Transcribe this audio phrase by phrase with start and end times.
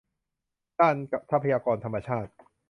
[0.79, 0.95] ด้าน
[1.31, 2.31] ทรัพยากรธรรมชาติ